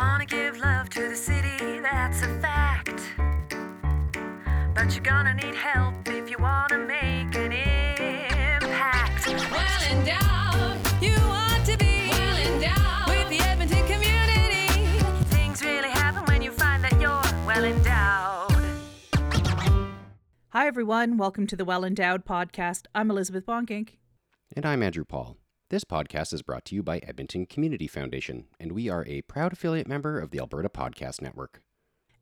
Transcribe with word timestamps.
wanna 0.00 0.24
give 0.24 0.58
love 0.58 0.88
to 0.88 1.10
the 1.10 1.14
city, 1.14 1.78
that's 1.80 2.22
a 2.22 2.28
fact. 2.40 3.02
But 4.74 4.94
you're 4.94 5.04
gonna 5.04 5.34
need 5.34 5.54
help 5.54 6.08
if 6.08 6.30
you 6.30 6.38
wanna 6.38 6.78
make 6.78 7.34
an 7.36 7.52
impact. 7.52 9.26
Well 9.26 9.82
endowed, 9.92 11.02
you 11.02 11.16
want 11.28 11.66
to 11.66 11.76
be 11.76 12.08
well 12.08 12.38
endowed 12.48 13.08
with 13.08 13.28
the 13.28 13.40
Edmonton 13.44 13.86
community. 13.92 14.68
Things 15.36 15.62
really 15.62 15.90
happen 15.90 16.24
when 16.32 16.40
you 16.40 16.50
find 16.50 16.82
that 16.82 16.98
you're 16.98 17.46
well 17.46 17.64
endowed. 17.64 18.54
Hi, 20.54 20.66
everyone. 20.66 21.18
Welcome 21.18 21.46
to 21.48 21.56
the 21.56 21.66
Well 21.66 21.84
Endowed 21.84 22.24
podcast. 22.24 22.86
I'm 22.94 23.10
Elizabeth 23.10 23.44
Bonkink. 23.44 23.98
And 24.56 24.64
I'm 24.64 24.82
Andrew 24.82 25.04
Paul. 25.04 25.36
This 25.70 25.84
podcast 25.84 26.32
is 26.32 26.42
brought 26.42 26.64
to 26.64 26.74
you 26.74 26.82
by 26.82 26.98
Edmonton 26.98 27.46
Community 27.46 27.86
Foundation, 27.86 28.46
and 28.58 28.72
we 28.72 28.88
are 28.88 29.06
a 29.06 29.22
proud 29.22 29.52
affiliate 29.52 29.86
member 29.86 30.18
of 30.18 30.32
the 30.32 30.40
Alberta 30.40 30.68
Podcast 30.68 31.22
Network. 31.22 31.62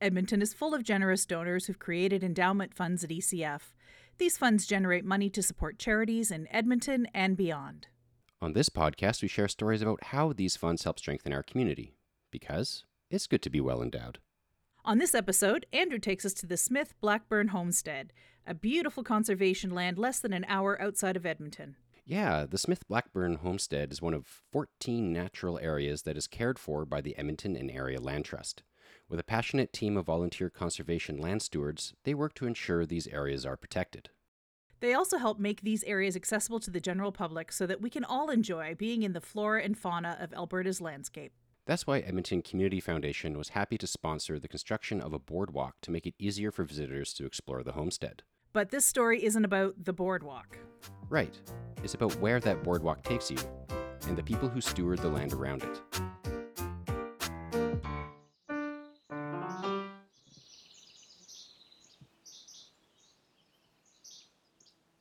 Edmonton 0.03 0.43
is 0.43 0.53
full 0.53 0.75
of 0.75 0.83
generous 0.83 1.25
donors 1.25 1.65
who've 1.65 1.79
created 1.79 2.23
endowment 2.23 2.75
funds 2.75 3.03
at 3.05 3.09
ECF. 3.09 3.73
These 4.19 4.37
funds 4.37 4.67
generate 4.67 5.07
money 5.07 5.31
to 5.31 5.43
support 5.43 5.79
charities 5.79 6.31
in 6.31 6.47
Edmonton 6.49 7.07
and 7.15 7.39
beyond. 7.39 7.87
On 8.43 8.53
this 8.53 8.69
podcast, 8.69 9.23
we 9.23 9.29
share 9.29 9.49
stories 9.49 9.81
about 9.81 10.05
how 10.05 10.35
these 10.35 10.59
funds 10.59 10.85
help 10.85 10.99
strengthen 10.99 11.33
our 11.33 11.43
community, 11.43 11.95
because 12.31 12.85
it's 13.11 13.27
good 13.27 13.41
to 13.41 13.49
be 13.49 13.63
well 13.63 13.81
endowed. 13.83 14.19
On 14.85 14.99
this 14.99 15.15
episode, 15.15 15.65
Andrew 15.73 15.99
takes 15.99 16.27
us 16.27 16.35
to 16.35 16.47
the 16.47 16.59
Smith 16.59 16.93
Blackburn 17.01 17.49
Homestead, 17.49 18.13
a 18.47 18.53
beautiful 18.53 19.03
conservation 19.03 19.71
land 19.71 19.97
less 19.97 20.21
than 20.21 20.35
an 20.35 20.45
hour 20.51 20.79
outside 20.83 21.17
of 21.17 21.25
Edmonton. 21.25 21.77
Yeah, 22.09 22.47
the 22.49 22.57
Smith 22.57 22.89
Blackburn 22.89 23.35
Homestead 23.35 23.93
is 23.93 24.01
one 24.01 24.15
of 24.15 24.25
14 24.51 25.13
natural 25.13 25.59
areas 25.59 26.05
that 26.05 26.17
is 26.17 26.27
cared 26.27 26.59
for 26.59 26.87
by 26.87 27.03
the 27.03 27.15
Edmonton 27.19 27.55
and 27.55 27.71
Area 27.71 28.01
Land 28.01 28.25
Trust. 28.25 28.63
With 29.11 29.21
a 29.21 29.25
passionate 29.25 29.75
team 29.75 29.99
of 29.99 30.07
volunteer 30.07 30.49
conservation 30.49 31.19
land 31.19 31.43
stewards, 31.43 31.93
they 32.05 32.15
work 32.15 32.33
to 32.37 32.47
ensure 32.47 32.87
these 32.87 33.09
areas 33.09 33.45
are 33.45 33.59
protected. 33.59 34.09
They 34.81 34.95
also 34.95 35.19
help 35.19 35.39
make 35.39 35.61
these 35.61 35.85
areas 35.85 36.17
accessible 36.17 36.61
to 36.61 36.71
the 36.71 36.81
general 36.81 37.13
public 37.13 37.53
so 37.53 37.67
that 37.67 37.83
we 37.83 37.91
can 37.91 38.05
all 38.05 38.31
enjoy 38.31 38.75
being 38.75 39.03
in 39.03 39.13
the 39.13 39.21
flora 39.21 39.63
and 39.63 39.77
fauna 39.77 40.17
of 40.19 40.33
Alberta's 40.33 40.81
landscape. 40.81 41.35
That's 41.67 41.87
why 41.87 41.99
Edmonton 41.99 42.41
Community 42.41 42.81
Foundation 42.81 43.37
was 43.37 43.51
happy 43.51 43.77
to 43.77 43.87
sponsor 43.87 44.39
the 44.39 44.49
construction 44.49 45.03
of 45.03 45.13
a 45.13 45.19
boardwalk 45.19 45.75
to 45.83 45.91
make 45.91 46.07
it 46.07 46.15
easier 46.19 46.53
for 46.53 46.65
visitors 46.65 47.13
to 47.15 47.27
explore 47.27 47.63
the 47.63 47.73
homestead. 47.73 48.23
But 48.59 48.71
this 48.71 48.85
story 48.85 49.25
isn't 49.25 49.45
about 49.45 49.85
the 49.85 49.93
boardwalk. 49.93 50.59
Right, 51.09 51.33
it's 51.85 51.95
about 51.95 52.17
where 52.17 52.41
that 52.41 52.65
boardwalk 52.65 53.05
takes 53.05 53.31
you 53.31 53.39
and 54.09 54.19
the 54.19 54.23
people 54.25 54.49
who 54.49 54.61
steward 54.61 54.99
the 54.99 55.07
land 55.07 55.33
around 55.33 55.63
it. 55.63 55.81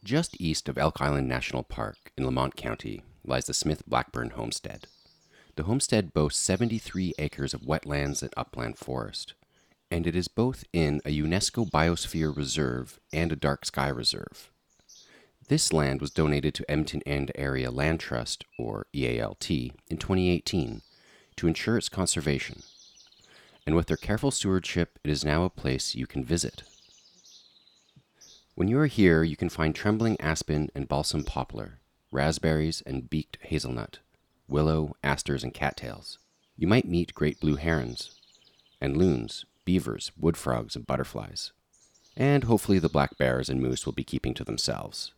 Just 0.03 0.39
east 0.39 0.69
of 0.69 0.77
Elk 0.77 1.01
Island 1.01 1.27
National 1.27 1.63
Park 1.63 2.11
in 2.15 2.25
Lamont 2.25 2.55
County 2.55 3.01
lies 3.25 3.45
the 3.45 3.55
Smith 3.55 3.81
Blackburn 3.87 4.29
Homestead. 4.35 4.85
The 5.55 5.63
homestead 5.63 6.13
boasts 6.13 6.39
73 6.41 7.15
acres 7.17 7.55
of 7.55 7.61
wetlands 7.61 8.21
and 8.21 8.31
upland 8.37 8.77
forest, 8.77 9.33
and 9.89 10.05
it 10.05 10.15
is 10.15 10.27
both 10.27 10.63
in 10.73 11.01
a 11.05 11.17
UNESCO 11.17 11.69
Biosphere 11.69 12.35
Reserve 12.35 12.99
and 13.13 13.31
a 13.31 13.35
Dark 13.35 13.65
Sky 13.65 13.87
Reserve. 13.87 14.51
This 15.47 15.71
land 15.71 16.01
was 16.01 16.11
donated 16.11 16.53
to 16.55 16.69
Edmonton 16.69 17.01
and 17.05 17.31
Area 17.35 17.71
Land 17.71 18.01
Trust, 18.01 18.43
or 18.59 18.85
EALT, 18.93 19.49
in 19.89 19.97
2018 19.97 20.81
to 21.37 21.47
ensure 21.47 21.77
its 21.77 21.87
conservation. 21.87 22.63
And 23.65 23.75
with 23.75 23.87
their 23.87 23.97
careful 23.97 24.31
stewardship, 24.31 24.99
it 25.03 25.09
is 25.09 25.23
now 25.23 25.43
a 25.43 25.49
place 25.49 25.95
you 25.95 26.05
can 26.05 26.25
visit. 26.25 26.63
When 28.55 28.67
you 28.67 28.79
are 28.79 28.87
here, 28.87 29.23
you 29.23 29.37
can 29.37 29.49
find 29.49 29.73
trembling 29.73 30.19
aspen 30.19 30.69
and 30.75 30.87
balsam 30.87 31.23
poplar, 31.23 31.79
raspberries 32.11 32.81
and 32.85 33.09
beaked 33.09 33.37
hazelnut, 33.41 33.99
willow, 34.47 34.95
asters, 35.03 35.43
and 35.43 35.53
cattails. 35.53 36.17
You 36.57 36.67
might 36.67 36.87
meet 36.87 37.13
great 37.13 37.39
blue 37.39 37.55
herons, 37.55 38.19
and 38.81 38.97
loons, 38.97 39.45
beavers, 39.67 40.13
wood 40.17 40.37
frogs, 40.37 40.77
and 40.77 40.87
butterflies. 40.87 41.51
And 42.15 42.45
hopefully 42.45 42.79
the 42.79 42.87
black 42.87 43.17
bears 43.17 43.49
and 43.49 43.61
moose 43.61 43.85
will 43.85 43.91
be 43.91 44.05
keeping 44.05 44.33
to 44.35 44.45
themselves. 44.45 45.11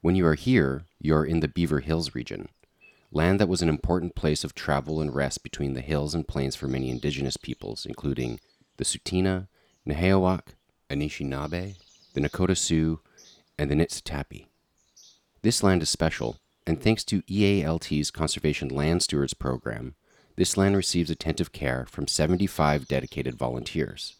When 0.00 0.14
you 0.14 0.24
are 0.24 0.36
here, 0.36 0.84
you 1.00 1.16
are 1.16 1.24
in 1.26 1.40
the 1.40 1.48
Beaver 1.48 1.80
Hills 1.80 2.14
region, 2.14 2.48
land 3.10 3.40
that 3.40 3.48
was 3.48 3.60
an 3.60 3.68
important 3.68 4.14
place 4.14 4.44
of 4.44 4.54
travel 4.54 5.00
and 5.00 5.12
rest 5.12 5.42
between 5.42 5.74
the 5.74 5.80
hills 5.80 6.14
and 6.14 6.28
plains 6.28 6.54
for 6.54 6.68
many 6.68 6.90
indigenous 6.90 7.36
peoples, 7.36 7.84
including 7.84 8.38
the 8.76 8.84
Tsuut'ina, 8.84 9.48
Nehiyawak, 9.84 10.54
Anishinaabe, 10.88 11.74
the 12.12 12.20
Nakota 12.20 12.56
Sioux, 12.56 13.00
and 13.58 13.68
the 13.68 13.74
Nitsitapi. 13.74 14.46
This 15.42 15.64
land 15.64 15.82
is 15.82 15.90
special, 15.90 16.36
and 16.68 16.80
thanks 16.80 17.02
to 17.04 17.22
EALT's 17.22 18.12
Conservation 18.12 18.68
Land 18.68 19.02
Stewards 19.02 19.34
program, 19.34 19.96
this 20.36 20.56
land 20.56 20.76
receives 20.76 21.10
attentive 21.10 21.52
care 21.52 21.86
from 21.88 22.08
75 22.08 22.88
dedicated 22.88 23.36
volunteers. 23.36 24.16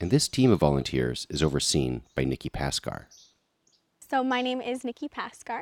And 0.00 0.10
this 0.10 0.28
team 0.28 0.50
of 0.50 0.60
volunteers 0.60 1.26
is 1.30 1.42
overseen 1.42 2.02
by 2.14 2.24
Nikki 2.24 2.48
Paskar. 2.48 3.04
So 4.10 4.24
my 4.24 4.42
name 4.42 4.60
is 4.60 4.84
Nikki 4.84 5.08
Paskar. 5.08 5.60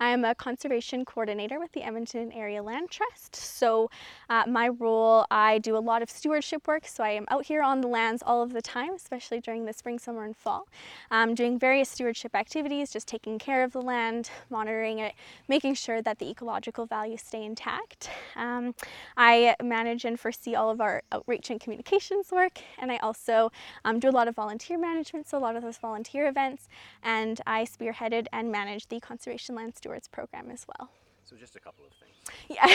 I'm 0.00 0.24
a 0.24 0.34
conservation 0.34 1.04
coordinator 1.04 1.58
with 1.58 1.72
the 1.72 1.82
Edmonton 1.82 2.32
Area 2.32 2.62
Land 2.62 2.90
Trust. 2.90 3.36
So 3.36 3.90
uh, 4.28 4.44
my 4.46 4.68
role, 4.68 5.26
I 5.30 5.58
do 5.58 5.76
a 5.76 5.78
lot 5.78 6.02
of 6.02 6.10
stewardship 6.10 6.66
work. 6.66 6.86
So 6.86 7.04
I 7.04 7.10
am 7.10 7.26
out 7.28 7.46
here 7.46 7.62
on 7.62 7.80
the 7.80 7.88
lands 7.88 8.22
all 8.24 8.42
of 8.42 8.52
the 8.52 8.62
time, 8.62 8.94
especially 8.94 9.40
during 9.40 9.64
the 9.64 9.72
spring, 9.72 9.98
summer, 9.98 10.24
and 10.24 10.36
fall. 10.36 10.66
Um, 11.10 11.34
doing 11.34 11.58
various 11.58 11.88
stewardship 11.88 12.34
activities, 12.34 12.92
just 12.92 13.06
taking 13.06 13.38
care 13.38 13.64
of 13.64 13.72
the 13.72 13.82
land, 13.82 14.30
monitoring 14.50 14.98
it, 14.98 15.14
making 15.48 15.74
sure 15.74 16.02
that 16.02 16.18
the 16.18 16.28
ecological 16.28 16.86
values 16.86 17.22
stay 17.22 17.44
intact. 17.44 18.10
Um, 18.36 18.74
I 19.16 19.54
manage 19.62 20.04
and 20.04 20.18
foresee 20.18 20.54
all 20.54 20.70
of 20.70 20.80
our 20.80 21.02
outreach 21.12 21.50
and 21.50 21.60
communications 21.60 22.30
work, 22.30 22.58
and 22.78 22.90
I 22.90 22.96
also 22.98 23.52
um, 23.84 23.98
do 23.98 24.08
a 24.08 24.10
lot 24.10 24.28
of 24.28 24.34
volunteer 24.34 24.78
management, 24.78 25.28
so 25.28 25.38
a 25.38 25.40
lot 25.40 25.56
of 25.56 25.62
those 25.62 25.78
volunteer 25.78 26.28
events, 26.28 26.68
and 27.02 27.40
I 27.46 27.64
spearheaded 27.64 28.26
and 28.32 28.50
managed 28.50 28.90
the 28.90 29.00
Conservation 29.00 29.54
Land 29.54 29.74
Stewards 29.84 30.08
program 30.08 30.50
as 30.50 30.64
well. 30.66 30.88
So, 31.24 31.36
just 31.36 31.56
a 31.56 31.60
couple 31.60 31.84
of 31.84 31.92
things. 31.92 32.16
Yeah, 32.48 32.66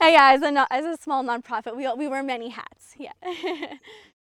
yeah. 0.08 0.32
As 0.34 0.42
a 0.42 0.66
as 0.72 0.84
a 0.84 1.00
small 1.00 1.22
nonprofit, 1.22 1.76
we 1.76 1.88
we 1.96 2.08
wear 2.08 2.24
many 2.24 2.48
hats. 2.48 2.94
Yeah. 2.98 3.12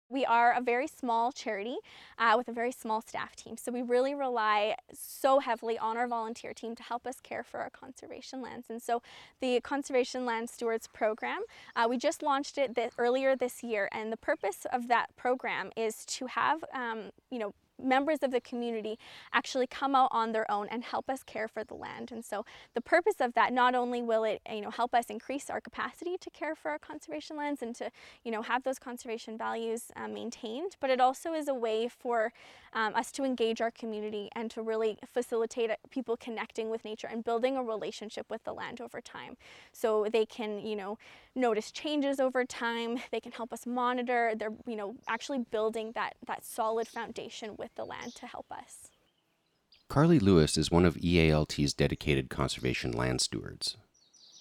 we 0.10 0.26
are 0.26 0.52
a 0.52 0.62
very 0.62 0.88
small 0.88 1.32
charity 1.32 1.78
uh, 2.18 2.34
with 2.36 2.48
a 2.48 2.52
very 2.52 2.72
small 2.72 3.02
staff 3.02 3.36
team, 3.36 3.56
so 3.56 3.72
we 3.72 3.84
really 3.84 4.16
rely 4.16 4.76
so 4.92 5.40
heavily 5.40 5.78
on 5.78 5.96
our 5.96 6.08
volunteer 6.08 6.54
team 6.54 6.76
to 6.76 6.84
help 6.84 7.06
us 7.06 7.20
care 7.22 7.44
for 7.44 7.60
our 7.60 7.70
conservation 7.70 8.42
lands. 8.42 8.68
And 8.68 8.82
so, 8.82 9.04
the 9.42 9.62
Conservation 9.62 10.26
Land 10.26 10.50
Stewards 10.50 10.88
program, 10.88 11.42
uh, 11.76 11.86
we 11.88 11.98
just 11.98 12.24
launched 12.24 12.58
it 12.58 12.76
earlier 12.98 13.36
this 13.36 13.62
year, 13.62 13.90
and 13.92 14.12
the 14.12 14.18
purpose 14.18 14.66
of 14.74 14.88
that 14.88 15.16
program 15.16 15.70
is 15.78 16.04
to 16.18 16.26
have 16.26 16.64
um, 16.74 17.12
you 17.30 17.38
know 17.38 17.54
members 17.84 18.20
of 18.22 18.32
the 18.32 18.42
community 18.42 18.98
actually 19.34 19.68
come 19.68 19.96
out 19.96 20.10
on 20.12 20.32
their 20.32 20.50
own 20.50 20.68
and 20.70 20.84
help 20.84 21.10
us 21.10 21.24
care 21.24 21.48
for 21.48 21.64
the 21.64 21.74
land. 21.74 22.12
And 22.12 22.24
so 22.24 22.46
the 22.74 22.82
purpose 22.82 23.16
of 23.20 23.34
that, 23.34 23.54
not 23.54 23.76
only 23.76 24.02
will 24.02 24.24
it, 24.24 24.42
you 24.52 24.62
know, 24.62 24.72
help 24.72 24.94
us 24.94 25.06
increase 25.10 25.50
our 25.50 25.62
capacity 25.62 26.18
to 26.18 26.30
care 26.30 26.56
for 26.56 26.72
our 26.72 26.80
conservation 26.80 27.38
lands 27.38 27.62
and 27.62 27.76
to, 27.76 27.92
you 28.24 28.32
know, 28.32 28.42
have 28.42 28.64
those 28.64 28.80
conservation 28.80 29.38
values 29.38 29.92
uh, 29.96 30.08
maintained, 30.08 30.76
but 30.80 30.90
it 30.90 31.00
also 31.00 31.34
is 31.34 31.48
a 31.48 31.54
way 31.54 31.88
for 31.88 32.32
um, 32.74 32.96
us 32.96 33.12
to 33.12 33.24
engage 33.24 33.62
our 33.62 33.72
community 33.72 34.30
and 34.36 34.50
to 34.52 34.62
really 34.62 34.98
facilitate 35.06 35.72
people 35.90 36.16
connecting 36.16 36.70
with 36.70 36.86
nature 36.86 37.08
and 37.12 37.24
building 37.24 37.58
a 37.58 37.64
relationship 37.64 38.30
with 38.30 38.44
the 38.44 38.54
land 38.54 38.80
over 38.80 39.02
time. 39.02 39.36
So 39.74 40.08
they 40.12 40.26
can, 40.26 40.60
you 40.60 40.76
know, 40.76 40.98
notice 41.36 41.72
changes 41.72 42.20
over 42.20 42.46
time. 42.46 43.00
They 43.12 43.20
can 43.20 43.32
help 43.32 43.52
us 43.54 43.66
monitor. 43.66 44.34
They're, 44.36 44.54
you 44.66 44.76
know, 44.76 44.96
actually 45.08 45.40
building 45.40 45.92
that 45.96 46.16
that 46.28 46.46
solid 46.46 46.88
foundation 46.88 47.56
with 47.58 47.71
the 47.76 47.86
land 47.86 48.16
to 48.16 48.28
help 48.28 48.46
us. 48.52 48.90
Carly 49.90 50.20
Lewis 50.20 50.58
is 50.58 50.72
one 50.72 50.86
of 50.86 50.96
EALT's 50.96 51.74
dedicated 51.74 52.30
conservation 52.30 52.92
land 52.92 53.20
stewards. 53.20 53.78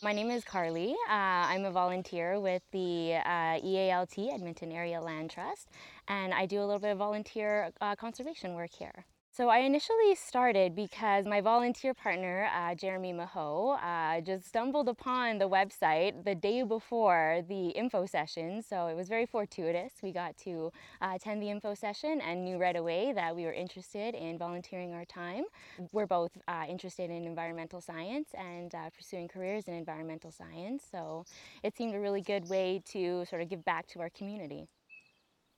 My 0.03 0.12
name 0.12 0.31
is 0.31 0.44
Carly. 0.44 0.93
Uh, 0.93 1.12
I'm 1.12 1.65
a 1.65 1.71
volunteer 1.71 2.41
with 2.41 2.62
the 2.73 3.17
uh, 3.17 3.59
EALT 3.61 4.32
Edmonton 4.32 4.73
Area 4.73 5.00
Land 5.00 5.31
Trust, 5.31 5.69
and 6.09 6.32
I 6.32 6.47
do 6.47 6.61
a 6.61 6.65
little 6.65 6.79
bit 6.79 6.93
of 6.93 6.99
volunteer 6.99 7.71
uh, 7.81 7.97
conservation 7.97 8.55
work 8.55 8.71
here. 8.73 9.05
So 9.32 9.49
I 9.49 9.59
initially 9.59 10.17
started 10.17 10.75
because 10.75 11.25
my 11.25 11.41
volunteer 11.41 11.94
partner, 11.94 12.50
uh, 12.53 12.75
Jeremy 12.75 13.12
Maho, 13.12 13.79
uh, 13.81 14.21
just 14.23 14.49
stumbled 14.49 14.88
upon 14.88 15.38
the 15.38 15.49
website 15.49 16.25
the 16.25 16.35
day 16.35 16.65
before 16.65 17.44
the 17.49 17.69
info 17.69 18.06
session. 18.06 18.61
So 18.61 18.88
it 18.88 18.97
was 18.97 19.09
very 19.09 19.27
fortuitous. 19.27 19.93
We 20.03 20.11
got 20.11 20.37
to 20.38 20.73
uh, 21.00 21.12
attend 21.15 21.41
the 21.41 21.49
info 21.49 21.75
session 21.75 22.21
and 22.21 22.44
knew 22.44 22.59
right 22.59 22.75
away 22.75 23.12
that 23.12 23.37
we 23.37 23.44
were 23.44 23.53
interested 23.53 24.17
in 24.17 24.37
volunteering 24.37 24.93
our 24.94 25.05
time. 25.05 25.44
We're 25.93 26.09
both 26.09 26.33
uh, 26.49 26.65
interested 26.69 27.09
in 27.09 27.25
environmental 27.25 27.81
science 27.81 28.31
and 28.37 28.75
uh, 28.75 28.91
pursuing 28.91 29.29
careers 29.29 29.69
in 29.69 29.75
environmental 29.75 30.33
science. 30.33 30.85
So 30.91 31.25
it 31.62 31.76
seemed 31.76 31.94
a 31.94 32.00
really 32.00 32.21
good 32.21 32.49
way 32.49 32.83
to 32.87 33.25
sort 33.26 33.43
of 33.43 33.49
give 33.49 33.65
back 33.65 33.87
to 33.88 34.00
our 34.00 34.11
community. 34.11 34.67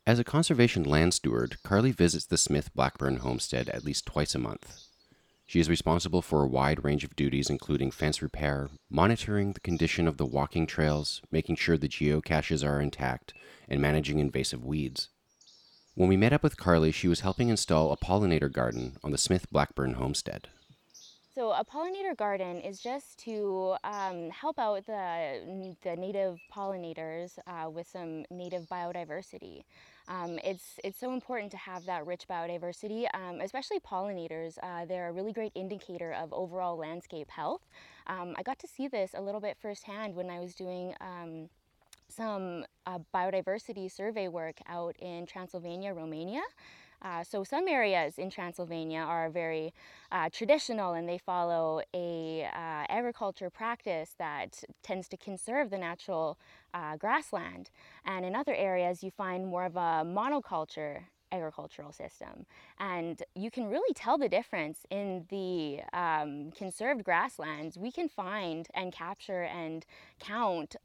As 0.05 0.19
a 0.19 0.25
conservation 0.25 0.83
land 0.83 1.15
steward, 1.15 1.63
Carly 1.63 1.93
visits 1.93 2.27
the 2.27 2.37
Smith 2.37 2.75
Blackburn 2.75 3.19
homestead 3.19 3.69
at 3.69 3.85
least 3.85 4.05
twice 4.05 4.35
a 4.35 4.39
month. 4.39 4.89
She 5.47 5.61
is 5.61 5.69
responsible 5.69 6.23
for 6.23 6.43
a 6.43 6.49
wide 6.49 6.83
range 6.83 7.05
of 7.05 7.15
duties, 7.15 7.49
including 7.49 7.93
fence 7.93 8.21
repair, 8.21 8.69
monitoring 8.91 9.53
the 9.53 9.61
condition 9.61 10.09
of 10.09 10.17
the 10.17 10.27
walking 10.27 10.67
trails, 10.67 11.23
making 11.31 11.55
sure 11.55 11.77
the 11.77 11.89
geocaches 11.89 12.67
are 12.67 12.81
intact, 12.81 13.33
and 13.69 13.81
managing 13.81 14.19
invasive 14.19 14.65
weeds. 14.65 15.09
When 15.95 16.09
we 16.09 16.17
met 16.17 16.33
up 16.33 16.43
with 16.43 16.57
Carly, 16.57 16.91
she 16.91 17.07
was 17.07 17.21
helping 17.21 17.49
install 17.49 17.93
a 17.93 17.97
pollinator 17.97 18.51
garden 18.51 18.97
on 19.05 19.13
the 19.13 19.19
Smith 19.19 19.53
Blackburn 19.53 19.95
homestead. 19.95 20.49
So 21.35 21.53
a 21.53 21.65
pollinator 21.65 22.15
garden 22.15 22.61
is 22.61 22.81
just 22.81 23.19
to 23.21 23.77
um, 23.85 24.29
help 24.31 24.59
out 24.59 24.85
the, 24.85 25.77
the 25.83 25.97
native 25.97 26.39
pollinators 26.55 27.39
uh, 27.47 27.71
with 27.71 27.89
some 27.89 28.27
native 28.31 28.67
biodiversity. 28.67 29.63
Um, 30.09 30.39
it's, 30.45 30.79
it's 30.83 30.99
so 30.99 31.13
important 31.13 31.51
to 31.53 31.57
have 31.57 31.85
that 31.87 32.07
rich 32.07 32.25
biodiversity, 32.29 33.07
um, 33.15 33.41
especially 33.41 33.79
pollinators. 33.81 34.59
Uh, 34.63 34.85
they're 34.85 35.09
a 35.09 35.13
really 35.13 35.33
great 35.33 35.53
indicator 35.55 36.13
of 36.13 36.33
overall 36.33 36.77
landscape 36.77 37.31
health. 37.31 37.63
Um, 38.07 38.35
I 38.37 38.43
got 38.43 38.59
to 38.61 38.69
see 38.69 38.89
this 38.89 39.13
a 39.15 39.23
little 39.23 39.41
bit 39.41 39.57
firsthand 39.61 40.15
when 40.15 40.29
I 40.29 40.41
was 40.41 40.55
doing 40.55 40.95
um, 41.01 41.49
some 42.09 42.65
uh, 42.87 42.99
biodiversity 43.15 43.91
survey 43.91 44.29
work 44.29 44.57
out 44.69 44.97
in 44.99 45.27
Transylvania, 45.27 45.95
Romania. 45.95 46.43
Uh, 47.03 47.25
so 47.25 47.43
some 47.43 47.67
areas 47.67 48.19
in 48.19 48.31
Transylvania 48.31 49.01
are 49.01 49.29
very 49.29 49.75
uh, 50.13 50.29
traditional 50.33 50.95
and 50.95 51.09
they 51.09 51.19
follow 51.19 51.83
a 51.95 52.45
uh, 52.45 52.85
agriculture 52.89 53.51
practice 53.51 54.15
that 54.19 54.63
tends 54.83 55.09
to 55.09 55.17
conserve 55.17 55.71
the 55.71 55.79
natural 55.79 56.39
uh, 56.75 56.97
grassland. 56.97 57.71
And 58.05 58.25
in 58.25 58.37
other 58.37 58.55
areas 58.55 59.03
you 59.03 59.11
find 59.11 59.47
more 59.47 59.65
of 59.65 59.77
a 59.77 60.05
monoculture 60.05 61.03
agricultural 61.33 61.93
system. 61.93 62.47
And 62.79 63.23
you 63.35 63.51
can 63.51 63.69
really 63.69 63.95
tell 63.95 64.19
the 64.19 64.29
difference 64.29 64.87
in 64.91 65.25
the 65.31 65.81
um, 65.93 66.53
conserved 66.53 67.05
grasslands. 67.05 67.79
We 67.79 67.91
can 67.91 68.09
find 68.09 68.69
and 68.75 68.93
capture 68.93 69.43
and 69.45 69.85
count 70.21 70.77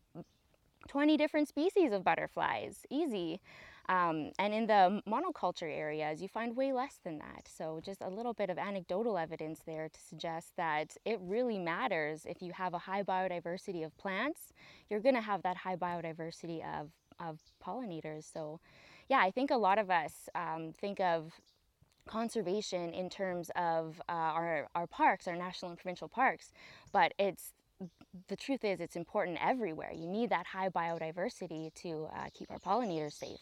20 0.87 1.17
different 1.17 1.49
species 1.49 1.91
of 1.91 2.03
butterflies, 2.03 2.85
easy. 2.89 3.41
Um, 3.89 4.31
and 4.37 4.53
in 4.53 4.67
the 4.67 5.01
monoculture 5.07 5.71
areas, 5.71 6.21
you 6.21 6.27
find 6.27 6.55
way 6.55 6.73
less 6.73 6.99
than 7.03 7.19
that. 7.19 7.47
So 7.47 7.79
just 7.83 8.01
a 8.01 8.09
little 8.09 8.33
bit 8.33 8.49
of 8.49 8.57
anecdotal 8.57 9.17
evidence 9.17 9.61
there 9.65 9.87
to 9.87 9.99
suggest 9.99 10.51
that 10.57 10.97
it 11.05 11.19
really 11.21 11.57
matters 11.57 12.25
if 12.25 12.41
you 12.41 12.51
have 12.51 12.73
a 12.73 12.79
high 12.79 13.03
biodiversity 13.03 13.85
of 13.85 13.97
plants, 13.97 14.51
you're 14.89 14.99
gonna 14.99 15.21
have 15.21 15.41
that 15.43 15.57
high 15.57 15.77
biodiversity 15.77 16.61
of, 16.79 16.89
of 17.19 17.39
pollinators. 17.65 18.31
So 18.31 18.59
yeah, 19.07 19.19
I 19.19 19.31
think 19.31 19.51
a 19.51 19.57
lot 19.57 19.77
of 19.77 19.89
us 19.89 20.27
um, 20.35 20.73
think 20.77 20.99
of 20.99 21.31
conservation 22.07 22.93
in 22.93 23.09
terms 23.09 23.51
of 23.55 24.01
uh, 24.09 24.11
our, 24.11 24.67
our 24.75 24.87
parks, 24.87 25.27
our 25.27 25.35
national 25.35 25.71
and 25.71 25.79
provincial 25.79 26.09
parks, 26.09 26.51
but 26.91 27.13
it's 27.17 27.53
the 28.27 28.35
truth 28.35 28.65
is 28.65 28.79
it's 28.79 28.95
important 28.95 29.37
everywhere. 29.41 29.91
You 29.93 30.07
need 30.07 30.31
that 30.31 30.47
high 30.47 30.69
biodiversity 30.69 31.73
to 31.75 32.07
uh, 32.13 32.25
keep 32.33 32.49
our 32.49 32.59
pollinators 32.59 33.13
safe. 33.13 33.39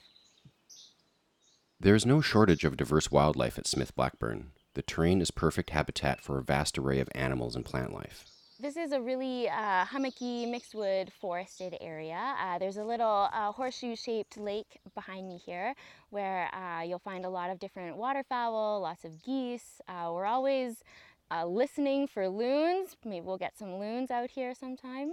There 1.77 1.93
is 1.93 2.05
no 2.05 2.21
shortage 2.21 2.63
of 2.63 2.77
diverse 2.77 3.11
wildlife 3.11 3.59
at 3.59 3.67
Smith 3.67 3.93
Blackburn. 3.95 4.51
The 4.75 4.81
terrain 4.81 5.21
is 5.21 5.29
perfect 5.29 5.71
habitat 5.71 6.21
for 6.21 6.37
a 6.37 6.43
vast 6.43 6.77
array 6.77 6.99
of 6.99 7.09
animals 7.13 7.53
and 7.55 7.65
plant 7.65 7.93
life. 7.93 8.23
This 8.61 8.77
is 8.77 8.93
a 8.93 9.01
really 9.01 9.49
uh, 9.49 9.83
hummocky, 9.83 10.45
mixed 10.45 10.73
wood, 10.73 11.11
forested 11.11 11.75
area. 11.81 12.35
Uh, 12.41 12.57
there's 12.59 12.77
a 12.77 12.83
little 12.83 13.27
uh, 13.33 13.51
horseshoe-shaped 13.51 14.37
lake 14.37 14.79
behind 14.95 15.27
me 15.27 15.37
here 15.37 15.75
where 16.11 16.49
uh, 16.55 16.81
you'll 16.81 16.99
find 16.99 17.25
a 17.25 17.29
lot 17.29 17.49
of 17.49 17.59
different 17.59 17.97
waterfowl, 17.97 18.79
lots 18.79 19.03
of 19.03 19.21
geese. 19.21 19.81
Uh, 19.89 20.11
we're 20.13 20.25
always 20.25 20.81
uh, 21.29 21.45
listening 21.45 22.07
for 22.07 22.29
loons. 22.29 22.95
Maybe 23.03 23.25
we'll 23.25 23.37
get 23.37 23.57
some 23.57 23.75
loons 23.75 24.11
out 24.11 24.31
here 24.31 24.55
sometime. 24.55 25.11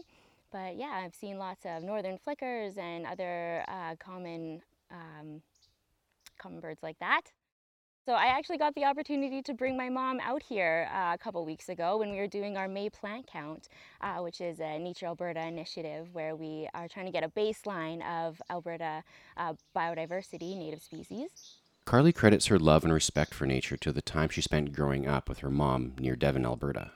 But 0.52 0.76
yeah, 0.76 1.02
I've 1.04 1.14
seen 1.14 1.38
lots 1.38 1.66
of 1.66 1.82
northern 1.82 2.18
flickers 2.18 2.78
and 2.78 3.04
other 3.04 3.64
common 3.98 4.62
um, 4.92 5.42
common 6.42 6.60
birds 6.60 6.82
like 6.82 6.98
that. 6.98 7.22
So 8.04 8.14
I 8.14 8.26
actually 8.26 8.58
got 8.58 8.74
the 8.74 8.84
opportunity 8.84 9.42
to 9.42 9.54
bring 9.54 9.76
my 9.76 9.88
mom 9.88 10.18
out 10.18 10.42
here 10.42 10.88
uh, 10.92 11.14
a 11.14 11.18
couple 11.18 11.44
weeks 11.46 11.68
ago 11.68 11.98
when 11.98 12.10
we 12.10 12.16
were 12.16 12.26
doing 12.26 12.56
our 12.56 12.66
May 12.66 12.90
plant 12.90 13.28
count, 13.28 13.68
uh, 14.00 14.16
which 14.16 14.40
is 14.40 14.58
a 14.58 14.76
Nature 14.76 15.06
Alberta 15.06 15.46
initiative 15.46 16.08
where 16.12 16.34
we 16.34 16.68
are 16.74 16.88
trying 16.88 17.06
to 17.06 17.12
get 17.12 17.22
a 17.22 17.28
baseline 17.28 18.04
of 18.04 18.42
Alberta 18.50 19.04
uh, 19.36 19.54
biodiversity, 19.76 20.56
native 20.56 20.82
species. 20.82 21.58
Carly 21.84 22.12
credits 22.12 22.46
her 22.46 22.58
love 22.58 22.82
and 22.82 22.92
respect 22.92 23.34
for 23.34 23.46
nature 23.46 23.76
to 23.76 23.92
the 23.92 24.02
time 24.02 24.28
she 24.28 24.40
spent 24.40 24.72
growing 24.72 25.06
up 25.06 25.28
with 25.28 25.38
her 25.38 25.50
mom 25.50 25.94
near 25.98 26.16
Devon, 26.16 26.44
Alberta. 26.44 26.90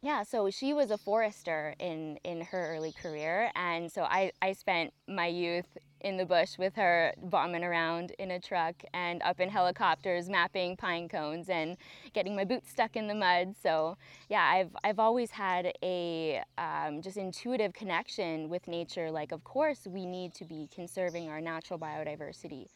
Yeah, 0.00 0.22
so 0.22 0.48
she 0.48 0.72
was 0.72 0.92
a 0.92 0.98
forester 0.98 1.74
in, 1.80 2.18
in 2.22 2.42
her 2.42 2.76
early 2.76 2.92
career, 2.92 3.50
and 3.56 3.90
so 3.90 4.02
I, 4.02 4.30
I 4.40 4.52
spent 4.52 4.92
my 5.08 5.26
youth 5.26 5.76
in 6.00 6.16
the 6.16 6.24
bush 6.24 6.56
with 6.56 6.76
her 6.76 7.12
bombing 7.20 7.64
around 7.64 8.12
in 8.20 8.30
a 8.30 8.38
truck 8.38 8.76
and 8.94 9.20
up 9.22 9.40
in 9.40 9.48
helicopters 9.48 10.28
mapping 10.28 10.76
pine 10.76 11.08
cones 11.08 11.48
and 11.48 11.76
getting 12.12 12.36
my 12.36 12.44
boots 12.44 12.70
stuck 12.70 12.94
in 12.94 13.08
the 13.08 13.14
mud. 13.14 13.56
So 13.60 13.96
yeah, 14.28 14.44
I've, 14.44 14.70
I've 14.84 15.00
always 15.00 15.32
had 15.32 15.72
a 15.82 16.42
um, 16.56 17.02
just 17.02 17.16
intuitive 17.16 17.72
connection 17.72 18.48
with 18.48 18.68
nature. 18.68 19.10
Like, 19.10 19.32
of 19.32 19.42
course, 19.42 19.88
we 19.88 20.06
need 20.06 20.32
to 20.34 20.44
be 20.44 20.68
conserving 20.72 21.28
our 21.28 21.40
natural 21.40 21.78
biodiversity. 21.78 22.66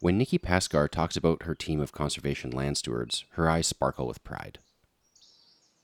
When 0.00 0.16
Nikki 0.16 0.38
Paskar 0.38 0.88
talks 0.88 1.16
about 1.18 1.42
her 1.42 1.54
team 1.54 1.80
of 1.80 1.92
conservation 1.92 2.50
land 2.50 2.78
stewards, 2.78 3.24
her 3.32 3.48
eyes 3.48 3.66
sparkle 3.66 4.06
with 4.06 4.24
pride. 4.24 4.58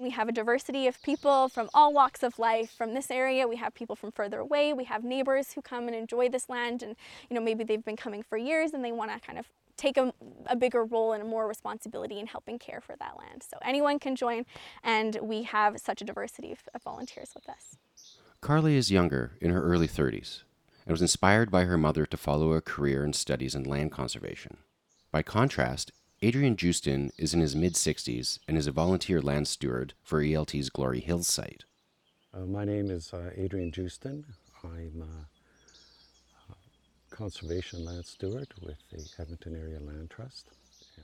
We 0.03 0.11
have 0.11 0.29
a 0.29 0.33
diversity 0.33 0.89
of 0.89 1.01
people 1.01 1.49
from 1.49 1.71
all 1.73 1.93
walks 1.93 2.25
of 2.25 2.37
life. 2.37 2.73
From 2.77 2.93
this 2.93 3.09
area, 3.09 3.47
we 3.47 3.55
have 3.57 3.73
people 3.73 3.95
from 3.95 4.11
further 4.11 4.41
away. 4.41 4.73
We 4.73 4.83
have 4.85 5.05
neighbors 5.05 5.53
who 5.53 5.63
come 5.63 5.87
and 5.87 5.95
enjoy 5.95 6.29
this 6.29 6.49
land 6.49 6.83
and, 6.83 6.97
you 7.31 7.37
know, 7.37 7.41
maybe 7.41 7.63
they've 7.63 7.85
been 7.85 7.97
coming 7.97 8.25
for 8.25 8.37
years 8.37 8.73
and 8.73 8.85
they 8.85 8.91
want 8.91 9.13
to 9.13 9.21
kind 9.25 9.39
of 9.39 9.47
take 9.77 9.97
a, 9.97 10.13
a, 10.47 10.57
bigger 10.57 10.85
role 10.85 11.13
and 11.13 11.27
more 11.29 11.47
responsibility 11.47 12.19
in 12.19 12.27
helping 12.27 12.59
care 12.59 12.81
for 12.81 12.97
that 12.97 13.17
land. 13.17 13.45
So 13.49 13.57
anyone 13.63 14.01
can 14.01 14.17
join 14.17 14.45
and 14.83 15.19
we 15.23 15.45
have 15.45 15.79
such 15.79 16.03
a 16.03 16.05
diversity 16.05 16.51
of, 16.51 16.59
of 16.75 16.83
volunteers 16.83 17.31
with 17.35 17.49
us. 17.49 17.77
Carly 18.41 18.77
is 18.77 18.91
younger, 18.91 19.39
in 19.41 19.53
her 19.53 19.63
early 19.63 19.89
30s, 19.89 20.43
and 20.85 20.93
was 20.93 21.01
inspired 21.01 21.51
by 21.51 21.65
her 21.65 21.79
mother 21.79 22.07
to 22.07 22.17
follow 22.17 22.53
a 22.53 22.61
career 22.61 23.05
in 23.05 23.13
studies 23.13 23.55
in 23.55 23.63
land 23.63 23.93
conservation. 23.93 24.57
By 25.13 25.23
contrast, 25.23 25.93
Adrian 26.25 26.55
Justin 26.55 27.11
is 27.19 27.35
in 27.35 27.41
his 27.41 27.57
mid 27.57 27.75
60s 27.75 28.39
and 28.47 28.57
is 28.57 28.69
a 28.69 28.73
volunteer 28.73 29.21
land 29.21 29.49
steward 29.49 29.95
for 30.05 30.23
ELT's 30.23 30.71
Glory 30.71 31.01
Hills 31.01 31.27
site. 31.27 31.65
Uh, 32.33 32.47
my 32.47 32.65
name 32.65 32.93
is 32.93 33.13
uh, 33.13 33.31
Adrian 33.37 33.73
Justin. 33.73 34.25
I'm 34.63 35.03
a 35.03 36.55
conservation 37.13 37.85
land 37.85 38.07
steward 38.07 38.47
with 38.61 38.77
the 38.93 39.05
Edmonton 39.21 39.57
Area 39.57 39.81
Land 39.81 40.11
Trust. 40.11 40.47
Yeah. 40.97 41.03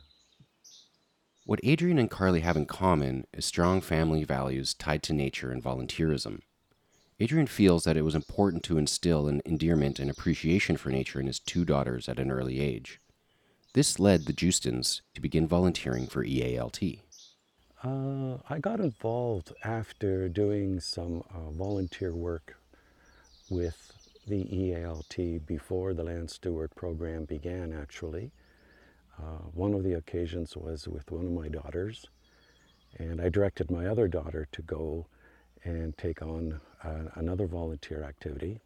What 1.45 1.59
Adrian 1.65 1.99
and 1.99 2.09
Carly 2.09 2.43
have 2.43 2.57
in 2.57 2.67
common 2.67 3.27
is 3.33 3.45
strong 3.45 3.81
family 3.81 4.23
values 4.23 4.73
tied 4.73 5.03
to 5.03 5.13
nature 5.13 5.51
and 5.51 5.61
volunteerism. 5.61 6.43
Adrian 7.19 7.49
feels 7.49 7.83
that 7.83 7.97
it 7.97 8.03
was 8.03 8.15
important 8.15 8.63
to 8.63 8.79
instill 8.79 9.27
an 9.27 9.43
endearment 9.45 9.99
and 9.99 10.13
appreciation 10.13 10.77
for 10.77 10.91
nature 10.91 11.19
in 11.19 11.27
his 11.27 11.41
two 11.41 11.65
daughters 11.65 12.09
at 12.09 12.21
an 12.21 12.31
early 12.31 12.61
age. 12.61 13.01
This 13.79 14.01
led 14.01 14.25
the 14.25 14.33
Justins 14.33 15.03
to 15.15 15.21
begin 15.21 15.47
volunteering 15.47 16.09
for 16.09 16.25
EALT. 16.25 16.99
Uh, 17.85 18.39
I 18.51 18.59
got 18.59 18.81
involved 18.81 19.53
after 19.63 20.29
doing 20.29 20.81
some 20.81 21.23
uh, 21.33 21.53
volunteer 21.53 22.13
work 22.13 22.57
with 23.49 23.93
the 24.27 24.43
EALT 24.47 25.47
before 25.47 25.95
the 25.95 26.03
Land 26.03 26.29
Steward 26.29 26.75
program 26.75 27.25
began, 27.25 27.73
actually. 27.73 28.33
Uh, 29.17 29.47
one 29.55 29.75
of 29.75 29.85
the 29.85 29.93
occasions 29.93 30.57
was 30.57 30.89
with 30.89 31.13
one 31.13 31.27
of 31.27 31.33
my 31.33 31.47
daughters, 31.47 32.05
and 32.97 33.21
I 33.21 33.29
directed 33.29 33.71
my 33.71 33.87
other 33.87 34.09
daughter 34.09 34.49
to 34.51 34.63
go 34.63 35.07
and 35.63 35.97
take 35.97 36.21
on 36.21 36.61
uh, 36.83 37.11
another 37.15 37.47
volunteer 37.47 38.03
activity. 38.03 38.59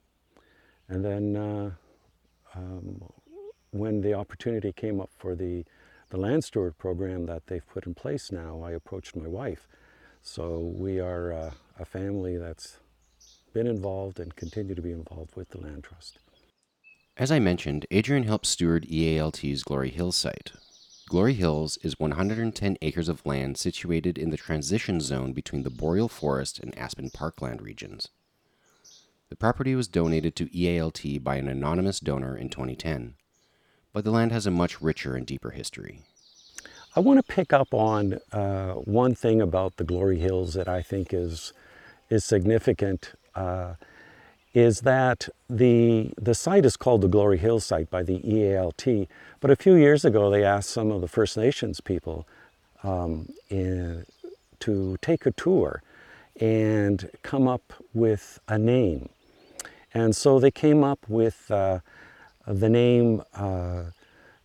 And 0.89 1.05
then 1.05 1.37
uh, 1.37 1.71
um, 2.55 3.03
when 3.73 4.03
the 4.03 4.15
opportunity 4.15 4.73
came 4.73 5.01
up 5.01 5.11
for 5.19 5.35
the 5.35 5.65
the 6.11 6.19
land 6.19 6.45
steward 6.45 6.77
program 6.77 7.25
that 7.25 7.47
they've 7.47 7.67
put 7.67 7.87
in 7.87 7.95
place 7.95 8.31
now, 8.31 8.63
I 8.63 8.73
approached 8.73 9.17
my 9.17 9.27
wife. 9.27 9.67
So 10.21 10.59
we 10.59 11.01
are 11.01 11.33
uh, 11.33 11.51
a 11.79 11.87
family 11.87 12.37
that's 12.37 12.77
been 13.55 13.67
involved 13.67 14.21
and 14.21 14.37
continue 14.37 14.75
to 14.75 14.83
be 14.83 14.93
involved 14.93 15.37
with 15.37 15.49
the 15.49 15.59
Land 15.59 15.85
Trust. 15.85 16.19
As 17.17 17.33
I 17.33 17.39
mentioned, 17.39 17.87
Adrian 17.91 18.25
helps 18.25 18.51
steward 18.51 18.85
EALT's 18.91 19.63
Glory 19.63 19.91
Hills 19.91 20.17
site. 20.17 20.53
Glory 21.09 21.35
Hills 21.35 21.79
is 21.83 21.99
110 21.99 22.77
acres 22.83 23.09
of 23.09 23.25
land 23.25 23.57
situated 23.57 24.19
in 24.19 24.29
the 24.29 24.37
transition 24.37 25.01
zone 25.01 25.33
between 25.33 25.63
the 25.63 25.71
boreal 25.71 26.09
forest 26.09 26.59
and 26.59 26.77
aspen 26.79 27.09
parkland 27.09 27.63
regions. 27.63 28.09
The 29.31 29.37
property 29.37 29.75
was 29.75 29.89
donated 29.89 30.37
to 30.37 30.55
EALT 30.55 31.25
by 31.25 31.37
an 31.37 31.49
anonymous 31.49 32.01
donor 32.01 32.37
in 32.37 32.51
2010, 32.51 33.15
but 33.93 34.05
the 34.05 34.11
land 34.11 34.33
has 34.33 34.47
a 34.47 34.51
much 34.51 34.81
richer 34.81 35.15
and 35.17 35.27
deeper 35.27 35.51
history. 35.51 36.01
I 36.95 37.01
want 37.01 37.19
to 37.19 37.23
pick 37.23 37.53
up 37.53 37.73
on 37.73 38.19
uh, 38.33 38.75
one 38.75 39.15
thing 39.15 39.41
about 39.41 39.77
the 39.77 39.85
Glory 39.85 40.19
Hills 40.19 40.55
that 40.55 40.69
I 40.69 40.83
think 40.83 41.13
is, 41.13 41.53
is 42.11 42.25
significant. 42.25 43.13
Uh, 43.35 43.75
is 44.55 44.83
that 44.83 45.29
the, 45.49 46.13
the 46.21 46.35
site 46.35 46.67
is 46.67 46.77
called 46.77 47.01
the 47.01 47.09
Glory 47.09 47.39
Hill 47.39 47.61
site 47.61 47.89
by 47.89 48.03
the 48.03 48.19
EALT, 48.21 49.09
but 49.41 49.51
a 49.51 49.57
few 49.57 49.75
years 49.75 50.05
ago 50.05 50.31
they 50.31 50.45
asked 50.45 50.69
some 50.71 50.91
of 50.91 51.01
the 51.01 51.09
First 51.09 51.37
Nations 51.37 51.81
people 51.81 52.27
um, 52.83 53.31
in, 53.49 54.05
to 54.61 54.99
take 55.01 55.25
a 55.25 55.31
tour 55.31 55.83
and 56.39 57.11
come 57.23 57.49
up 57.49 57.73
with 57.95 58.41
a 58.49 58.59
name. 58.59 59.09
And 59.95 60.15
so 60.15 60.39
they 60.39 60.51
came 60.51 60.85
up 60.85 61.01
with 61.09 61.51
uh, 61.51 61.81
the 62.47 62.69
name 62.69 63.23
uh, 63.35 63.85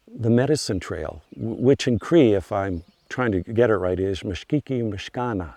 the 0.08 0.30
Medicine 0.30 0.80
Trail, 0.80 1.22
which 1.36 1.88
in 1.88 2.00
Cree, 2.00 2.34
if 2.34 2.52
I'm 2.52 2.84
trying 3.10 3.32
to 3.34 3.42
get 3.42 3.70
it 3.70 3.76
right, 3.76 4.00
is 4.00 4.22
Mashkiki 4.22 4.82
Mishkana. 4.82 5.56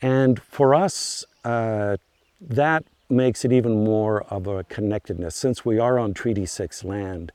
And 0.00 0.40
for 0.40 0.74
us, 0.74 1.24
uh, 1.44 1.96
that 2.40 2.84
makes 3.08 3.44
it 3.44 3.52
even 3.52 3.84
more 3.84 4.22
of 4.24 4.46
a 4.46 4.64
connectedness. 4.64 5.36
Since 5.36 5.64
we 5.64 5.78
are 5.78 5.98
on 5.98 6.14
Treaty 6.14 6.46
6 6.46 6.84
land, 6.84 7.30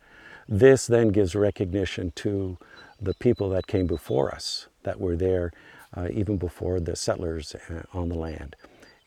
this 0.50 0.88
then 0.88 1.10
gives 1.10 1.36
recognition 1.36 2.12
to 2.16 2.58
the 3.02 3.14
people 3.14 3.50
that 3.50 3.68
came 3.68 3.86
before 3.86 4.34
us, 4.34 4.68
that 4.84 5.00
were 5.00 5.16
there 5.16 5.52
uh, 5.96 6.08
even 6.12 6.38
before 6.38 6.80
the 6.80 6.96
settlers 6.96 7.56
uh, 7.56 7.84
on 7.94 8.10
the 8.10 8.16
land. 8.16 8.56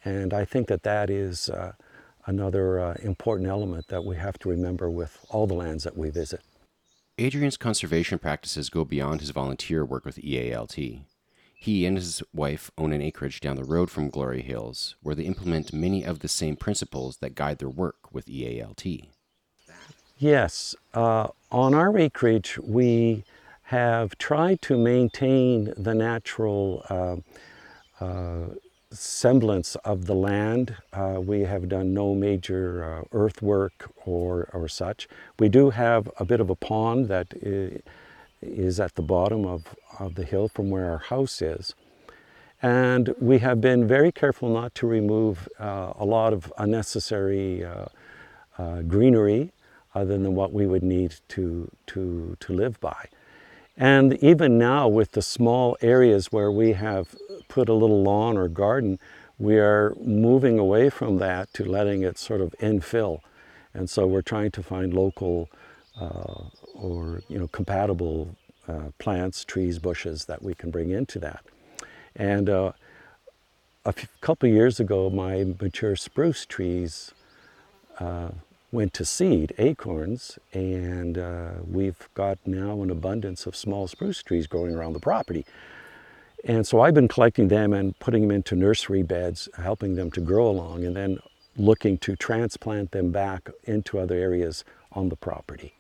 And 0.05 0.33
I 0.33 0.45
think 0.45 0.69
that 0.69 0.83
that 0.85 1.11
is 1.11 1.51
uh, 1.51 1.73
another 2.27 2.81
uh, 2.81 2.95
important 3.03 3.49
element 3.49 3.89
that 3.89 4.05
we 4.05 4.17
have 4.17 4.39
to 4.41 4.49
remember 4.49 4.91
with 4.91 5.25
all 5.31 5.47
the 5.47 5.55
lands 5.55 5.85
that 5.85 5.97
we 5.97 6.11
visit. 6.11 6.41
Adrian's 7.19 7.57
conservation 7.57 8.19
practices 8.19 8.71
go 8.71 8.85
beyond 8.85 9.21
his 9.21 9.31
volunteer 9.31 9.85
work 9.85 10.05
with 10.05 10.17
EALT. 10.17 11.03
He 11.55 11.85
and 11.85 11.99
his 11.99 12.23
wife 12.33 12.71
own 12.79 12.95
an 12.95 13.03
acreage 13.03 13.41
down 13.41 13.57
the 13.57 13.65
road 13.65 13.91
from 13.91 14.09
Glory 14.09 14.41
Hills, 14.41 14.97
where 15.03 15.15
they 15.15 15.25
implement 15.25 15.75
many 15.75 16.03
of 16.03 16.21
the 16.21 16.29
same 16.29 16.57
principles 16.57 17.19
that 17.19 17.35
guide 17.35 17.59
their 17.59 17.69
work 17.69 18.13
with 18.13 18.27
EALT. 18.27 19.09
Yes, 20.17 20.75
uh, 20.95 21.29
on 21.53 21.75
our 21.75 21.97
acreage, 21.99 22.59
we 22.59 23.25
have 23.65 24.17
tried 24.17 24.63
to 24.63 24.79
maintain 24.79 25.75
the 25.77 25.95
natural 25.95 26.85
uh, 26.89 27.17
uh, 28.03 28.55
semblance 28.93 29.77
of 29.77 30.07
the 30.07 30.15
land. 30.15 30.77
Uh, 30.93 31.21
we 31.21 31.41
have 31.43 31.69
done 31.69 31.95
no 31.95 32.15
major 32.15 32.85
uh, 32.85 33.17
earthwork 33.17 33.91
or, 34.05 34.49
or 34.53 34.67
such. 34.69 35.09
We 35.39 35.49
do 35.49 35.71
have 35.71 36.11
a 36.19 36.25
bit 36.25 36.41
of 36.41 36.51
a 36.51 36.57
pond 36.57 37.09
that 37.09 37.35
is 38.43 38.81
at 38.81 38.95
the 38.97 39.03
bottom 39.03 39.47
of, 39.47 39.77
of 39.99 40.15
the 40.17 40.25
hill 40.25 40.49
from 40.49 40.71
where 40.71 40.91
our 40.91 40.99
house 40.99 41.41
is. 41.41 41.75
And 42.63 43.15
we 43.21 43.39
have 43.39 43.61
been 43.61 43.87
very 43.87 44.13
careful 44.13 44.49
not 44.51 44.75
to 44.77 44.87
remove 44.87 45.49
uh, 45.59 45.93
a 45.97 46.05
lot 46.05 46.33
of 46.33 46.53
unnecessary 46.59 47.65
uh, 47.65 47.87
uh, 48.59 48.83
greenery 48.83 49.53
other 49.95 50.19
than 50.19 50.35
what 50.35 50.53
we 50.53 50.67
would 50.67 50.83
need 50.83 51.15
to, 51.29 51.71
to, 51.87 52.37
to 52.41 52.53
live 52.53 52.79
by. 52.81 53.09
And 53.81 54.23
even 54.23 54.59
now 54.59 54.89
with 54.89 55.13
the 55.13 55.23
small 55.23 55.75
areas 55.81 56.31
where 56.31 56.53
we 56.53 56.75
have 56.75 57.17
put 57.49 57.71
a 57.71 57.73
little 57.73 58.03
lawn 58.03 58.37
or 58.37 58.47
garden, 58.47 58.99
we 59.39 59.59
are 59.59 59.95
moving 60.03 60.59
away 60.59 60.91
from 60.91 61.17
that 61.17 61.53
to 61.55 61.65
letting 61.65 62.03
it 62.03 62.19
sort 62.19 62.43
of 62.43 62.55
infill. 62.61 63.21
And 63.73 63.89
so 63.89 64.07
we're 64.07 64.21
trying 64.21 64.51
to 64.51 64.63
find 64.63 64.93
local 64.93 65.49
uh, 65.99 66.45
or 66.75 67.23
you 67.29 67.39
know 67.39 67.49
compatible 67.49 68.37
uh, 68.69 68.91
plants, 68.99 69.47
trees, 69.47 69.79
bushes 69.79 70.27
that 70.27 70.43
we 70.43 70.55
can 70.55 70.71
bring 70.71 70.91
into 70.91 71.19
that. 71.21 71.43
And 72.15 72.51
uh, 72.51 72.73
a 73.87 73.95
couple 74.21 74.47
years 74.51 74.79
ago, 74.79 75.09
my 75.09 75.55
mature 75.59 75.97
spruce 75.97 76.45
trees 76.45 77.15
uh, 77.99 78.33
went 78.73 78.95
to 78.95 79.05
seed, 79.05 79.53
acorns, 79.59 80.39
and 80.53 81.19
uh, 81.19 81.51
we've 81.67 82.09
got 82.15 82.39
now 82.47 82.83
an 82.83 82.91
abundance 82.91 83.47
of 83.47 83.57
small 83.57 83.89
spruce 83.89 84.23
trees 84.23 84.47
growing 84.47 84.75
around 84.75 84.93
the 84.93 85.01
property. 85.01 85.45
And 86.45 86.67
so 86.67 86.81
I've 86.81 86.95
been 86.95 87.09
collecting 87.09 87.49
them 87.49 87.73
and 87.73 87.99
putting 87.99 88.23
them 88.23 88.31
into 88.31 88.55
nursery 88.57 89.03
beds, 89.03 89.49
helping 89.57 89.97
them 89.97 90.11
to 90.13 90.21
grow 90.21 90.49
along, 90.49 90.85
and 90.85 90.97
then 90.97 91.19
looking 91.57 91.99
to 91.99 92.17
transplant 92.17 92.93
them 92.93 93.11
back 93.11 93.51
into 93.65 93.99
other 93.99 94.15
areas 94.15 94.65
on 94.93 95.09
the 95.09 95.17
property. 95.17 95.75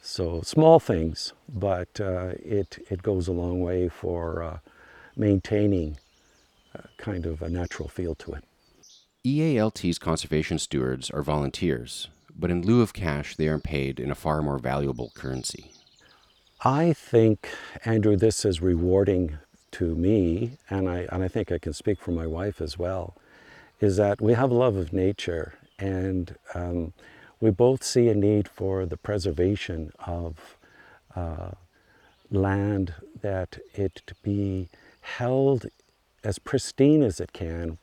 So 0.00 0.40
small 0.42 0.80
things, 0.80 1.34
but 1.48 2.00
uh, 2.00 2.32
it, 2.38 2.78
it 2.88 3.02
goes 3.02 3.28
a 3.28 3.32
long 3.32 3.60
way 3.60 3.88
for 3.88 4.42
uh, 4.42 4.58
maintaining 5.16 5.98
kind 6.96 7.26
of 7.26 7.42
a 7.42 7.50
natural 7.50 7.88
feel 7.88 8.14
to 8.14 8.32
it. 8.32 8.44
EALT's 9.22 9.98
conservation 9.98 10.58
stewards 10.58 11.10
are 11.10 11.22
volunteers, 11.22 12.08
but 12.34 12.50
in 12.50 12.62
lieu 12.62 12.80
of 12.80 12.94
cash, 12.94 13.36
they 13.36 13.48
are 13.48 13.58
paid 13.58 14.00
in 14.00 14.10
a 14.10 14.14
far 14.14 14.40
more 14.40 14.58
valuable 14.58 15.12
currency. 15.14 15.72
I 16.64 16.94
think, 16.94 17.50
Andrew, 17.84 18.16
this 18.16 18.46
is 18.46 18.62
rewarding 18.62 19.36
to 19.72 19.94
me, 19.94 20.52
and 20.70 20.88
I, 20.88 21.06
and 21.12 21.22
I 21.22 21.28
think 21.28 21.52
I 21.52 21.58
can 21.58 21.74
speak 21.74 22.00
for 22.00 22.12
my 22.12 22.26
wife 22.26 22.62
as 22.62 22.78
well, 22.78 23.14
is 23.78 23.98
that 23.98 24.22
we 24.22 24.32
have 24.32 24.50
a 24.50 24.54
love 24.54 24.76
of 24.76 24.90
nature 24.90 25.52
and 25.78 26.34
um, 26.54 26.94
we 27.42 27.50
both 27.50 27.84
see 27.84 28.08
a 28.08 28.14
need 28.14 28.48
for 28.48 28.86
the 28.86 28.96
preservation 28.96 29.92
of 30.06 30.56
uh, 31.14 31.50
land, 32.30 32.94
that 33.20 33.58
it 33.74 34.12
be 34.22 34.70
held 35.02 35.66
as 36.24 36.38
pristine 36.38 37.02
as 37.02 37.20
it 37.20 37.34
can, 37.34 37.76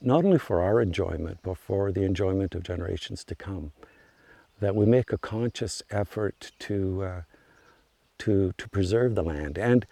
not 0.00 0.24
only 0.24 0.38
for 0.38 0.62
our 0.62 0.80
enjoyment, 0.80 1.38
but 1.42 1.58
for 1.58 1.92
the 1.92 2.02
enjoyment 2.02 2.54
of 2.54 2.62
generations 2.62 3.24
to 3.24 3.34
come. 3.34 3.72
That 4.60 4.74
we 4.74 4.86
make 4.86 5.12
a 5.12 5.18
conscious 5.18 5.82
effort 5.90 6.52
to, 6.60 7.02
uh, 7.02 7.22
to, 8.18 8.52
to 8.56 8.68
preserve 8.68 9.14
the 9.14 9.22
land. 9.22 9.58
And 9.58 9.86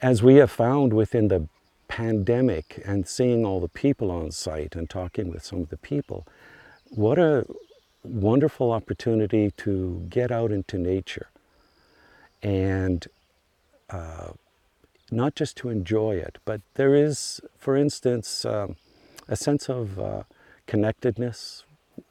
as 0.00 0.22
we 0.22 0.36
have 0.36 0.50
found 0.50 0.92
within 0.92 1.28
the 1.28 1.48
pandemic 1.88 2.80
and 2.84 3.06
seeing 3.06 3.44
all 3.44 3.60
the 3.60 3.68
people 3.68 4.10
on 4.10 4.30
site 4.30 4.74
and 4.76 4.88
talking 4.88 5.30
with 5.30 5.44
some 5.44 5.60
of 5.60 5.70
the 5.70 5.76
people, 5.76 6.26
what 6.90 7.18
a 7.18 7.46
wonderful 8.02 8.70
opportunity 8.70 9.50
to 9.56 10.06
get 10.08 10.30
out 10.30 10.52
into 10.52 10.78
nature 10.78 11.28
and 12.42 13.08
uh, 13.90 14.28
not 15.10 15.34
just 15.34 15.56
to 15.56 15.70
enjoy 15.70 16.14
it, 16.16 16.38
but 16.44 16.60
there 16.74 16.94
is, 16.94 17.40
for 17.58 17.76
instance, 17.76 18.44
um, 18.44 18.76
a 19.28 19.36
sense 19.36 19.68
of 19.68 19.98
uh, 19.98 20.22
connectedness 20.66 21.64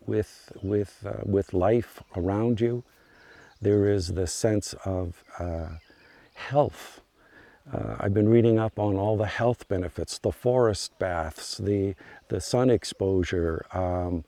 with, 0.05 0.51
with, 0.61 1.03
uh, 1.05 1.21
with 1.25 1.53
life 1.53 2.01
around 2.15 2.61
you. 2.61 2.83
There 3.61 3.89
is 3.89 4.13
the 4.13 4.27
sense 4.27 4.73
of 4.85 5.23
uh, 5.39 5.77
health. 6.33 7.01
Uh, 7.71 7.95
I've 7.99 8.13
been 8.13 8.29
reading 8.29 8.59
up 8.59 8.77
on 8.77 8.95
all 8.95 9.15
the 9.15 9.25
health 9.25 9.67
benefits, 9.67 10.17
the 10.17 10.31
forest 10.31 10.97
baths, 10.99 11.57
the, 11.57 11.95
the 12.27 12.41
sun 12.41 12.69
exposure, 12.69 13.65
um, 13.71 14.25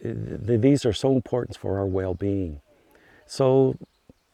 these 0.00 0.84
are 0.84 0.92
so 0.92 1.12
important 1.12 1.56
for 1.56 1.78
our 1.78 1.86
well-being. 1.86 2.60
So 3.26 3.76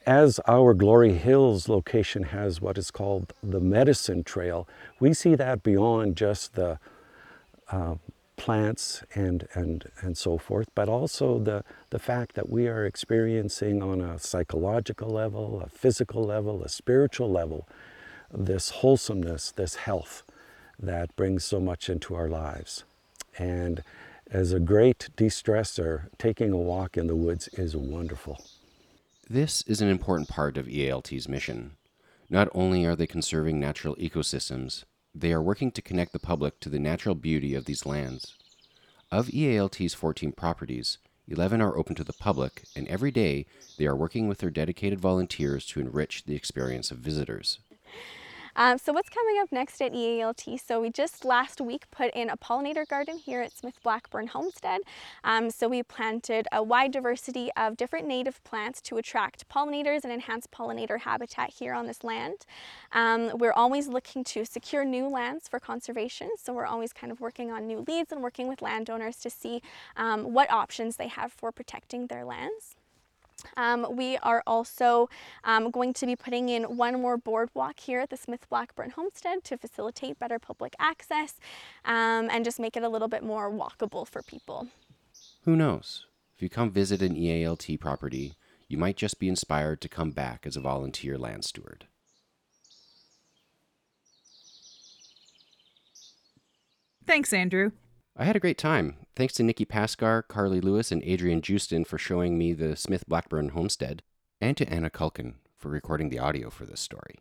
as 0.07 0.39
our 0.47 0.75
Glory 0.75 1.15
Hills 1.15 1.69
location 1.69 2.25
has 2.25 2.61
what 2.61 2.77
is 2.77 2.91
called 2.91 3.33
the 3.43 3.61
medicine 3.61 4.25
trail, 4.25 4.69
we 5.01 5.15
see 5.15 5.35
that 5.37 5.63
beyond 5.63 6.17
just 6.17 6.55
the 6.55 6.79
uh, 7.75 7.95
plants 8.37 9.03
and, 9.15 9.49
and, 9.55 9.85
and 10.01 10.17
so 10.17 10.39
forth, 10.39 10.69
but 10.75 10.89
also 10.89 11.39
the, 11.39 11.65
the 11.91 11.99
fact 11.99 12.35
that 12.35 12.49
we 12.49 12.67
are 12.69 12.85
experiencing 12.85 13.83
on 13.83 14.01
a 14.01 14.19
psychological 14.19 15.09
level, 15.09 15.61
a 15.61 15.69
physical 15.69 16.23
level, 16.23 16.63
a 16.63 16.69
spiritual 16.69 17.31
level, 17.31 17.67
this 18.33 18.71
wholesomeness, 18.71 19.51
this 19.53 19.77
health 19.77 20.23
that 20.79 21.15
brings 21.17 21.45
so 21.45 21.61
much 21.61 21.89
into 21.89 22.15
our 22.15 22.29
lives. 22.29 22.85
And 23.39 23.83
as 24.31 24.53
a 24.53 24.61
great 24.61 25.09
de-stressor, 25.17 26.09
taking 26.19 26.53
a 26.53 26.57
walk 26.57 26.97
in 26.97 27.07
the 27.07 27.17
woods 27.17 27.49
is 27.55 27.77
wonderful. 27.77 28.45
This 29.29 29.63
is 29.63 29.81
an 29.81 29.89
important 29.89 30.29
part 30.29 30.57
of 30.57 30.67
EALT's 30.67 31.29
mission. 31.29 31.73
Not 32.29 32.49
only 32.53 32.85
are 32.85 32.97
they 32.97 33.07
conserving 33.07 33.59
natural 33.61 33.97
ecosystems, 33.97 34.85
they 35.15 35.33
are 35.33 35.43
working 35.43 35.71
to 35.71 35.83
connect 35.83 36.13
the 36.13 36.19
public 36.19 36.59
to 36.61 36.69
the 36.69 36.79
natural 36.79 37.15
beauty 37.15 37.55
of 37.55 37.67
these 37.67 37.87
lands. 37.87 38.35
Of 39.13 39.29
EALT's 39.33 39.95
14 39.95 40.33
properties, 40.33 40.99
11 41.29 41.63
are 41.63 41.77
open 41.77 41.95
to 41.95 42.05
the 42.05 42.13
public, 42.13 42.65
and 42.75 42.89
every 42.89 43.11
day 43.11 43.47
they 43.79 43.87
are 43.87 43.97
working 43.97 44.29
with 44.29 44.39
their 44.39 44.51
dedicated 44.51 45.01
volunteers 45.01 45.67
to 45.67 45.81
enrich 45.81 46.25
the 46.25 46.35
experience 46.35 46.91
of 46.91 46.99
visitors. 46.99 47.61
Um, 48.57 48.79
so 48.79 48.93
what's 48.93 49.09
coming 49.09 49.37
up 49.41 49.51
next 49.51 49.81
at 49.83 49.93
EALT? 49.93 50.61
So 50.61 50.81
we 50.81 50.91
just 50.91 51.25
last 51.25 51.61
week 51.61 51.91
put 51.91 52.13
in 52.15 52.31
a 52.31 52.37
pollinator 52.37 52.87
garden 52.87 53.19
here 53.19 53.43
at 53.43 53.57
Smith 53.57 53.75
Blackburn 53.83 54.29
Homestead. 54.29 54.83
Um, 55.25 55.51
so 55.51 55.69
we 55.69 55.83
planted 55.83 56.47
a 56.53 56.63
wide 56.63 56.93
diversity 56.93 57.51
of 57.57 57.77
different 57.77 58.07
native 58.07 58.43
plants 58.45 58.81
to 58.83 58.97
attract 58.97 59.49
pollinators 59.49 60.05
and 60.05 60.13
enhance 60.13 60.47
pollinator 60.47 61.01
habitat 61.01 61.51
here 61.51 61.75
on 61.75 61.87
this 61.87 62.05
land. 62.05 62.47
Um, 62.93 63.33
we're 63.39 63.53
always 63.53 63.89
looking 63.89 64.23
to 64.25 64.45
secure 64.45 64.85
new 64.85 65.09
lands 65.09 65.49
for 65.49 65.59
conservation. 65.59 66.31
So 66.41 66.53
we're 66.53 66.67
always 66.67 66.93
kind 66.93 67.11
of 67.11 67.21
working 67.21 67.51
on 67.51 67.67
new 67.67 67.85
leads 67.87 68.13
and 68.13 68.23
working 68.23 68.49
with 68.49 68.63
landowners 68.63 69.17
to 69.17 69.31
see 69.31 69.63
um, 69.97 70.33
what 70.33 70.51
options 70.51 70.97
they 70.97 71.09
have 71.09 71.33
for 71.33 71.51
protecting 71.51 72.07
their 72.07 72.25
lands. 72.25 72.77
Um, 73.57 73.87
we 73.97 74.17
are 74.19 74.43
also 74.47 75.09
um, 75.45 75.71
going 75.71 75.93
to 75.95 76.07
be 76.07 76.17
putting 76.17 76.49
in 76.49 76.77
one 76.77 77.01
more 77.01 77.17
boardwalk 77.17 77.81
here 77.81 78.01
at 78.01 78.11
the 78.11 78.17
Smith 78.17 78.49
Blackburn 78.49 78.91
Homestead 78.91 79.45
to 79.45 79.57
facilitate 79.59 80.19
better 80.19 80.39
public 80.39 80.75
access 80.79 81.35
um, 81.85 82.29
and 82.31 82.45
just 82.45 82.59
make 82.59 82.77
it 82.77 82.83
a 82.83 82.89
little 82.89 83.09
bit 83.09 83.23
more 83.23 83.51
walkable 83.51 84.07
for 84.07 84.23
people. 84.23 84.69
Who 85.45 85.57
knows? 85.57 86.07
If 86.37 86.43
you 86.43 86.49
come 86.49 86.71
visit 86.71 87.03
an 87.03 87.15
EALT 87.17 87.79
property, 87.79 88.35
you 88.69 88.79
might 88.79 88.97
just 88.97 89.19
be 89.19 89.29
inspired 89.29 89.81
to 89.83 89.89
come 89.89 90.11
back 90.11 90.47
as 90.47 90.57
a 90.57 90.61
volunteer 90.61 91.17
land 91.17 91.45
steward. 91.45 91.87
Thanks, 97.07 97.33
Andrew. 97.33 97.73
I 98.17 98.25
had 98.25 98.37
a 98.37 98.41
great 98.41 98.59
time. 98.59 98.97
Thanks 99.17 99.35
to 99.35 99.43
Nikki 99.43 99.65
Paskar, 99.65 100.23
Carly 100.29 100.61
Lewis, 100.61 100.93
and 100.93 101.03
Adrian 101.03 101.43
Justin 101.43 101.85
for 101.85 101.99
showing 101.99 102.39
me 102.39 102.53
the 102.53 102.77
Smith 102.77 103.09
Blackburn 103.09 103.49
homestead, 103.49 104.05
and 104.41 104.57
to 104.57 104.69
Anna 104.69 104.89
Culkin 104.89 105.35
for 105.57 105.69
recording 105.69 106.11
the 106.11 106.21
audio 106.21 106.49
for 106.49 106.65
this 106.65 106.79
story. 106.79 107.17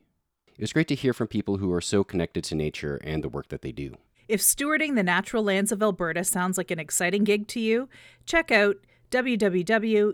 It 0.55 0.61
was 0.61 0.71
great 0.71 0.87
to 0.89 0.95
hear 0.95 1.13
from 1.13 1.27
people 1.27 1.57
who 1.57 1.73
are 1.73 1.81
so 1.81 2.03
connected 2.03 2.43
to 2.43 2.53
nature 2.53 3.01
and 3.03 3.23
the 3.23 3.29
work 3.29 3.47
that 3.47 3.63
they 3.63 3.71
do. 3.71 3.95
If 4.27 4.39
stewarding 4.39 4.93
the 4.93 5.01
natural 5.01 5.41
lands 5.41 5.71
of 5.71 5.81
Alberta 5.81 6.23
sounds 6.23 6.59
like 6.59 6.69
an 6.69 6.77
exciting 6.77 7.23
gig 7.23 7.47
to 7.47 7.59
you, 7.59 7.89
check 8.27 8.51
out 8.51 8.77
www.ealt.ca 9.09 10.11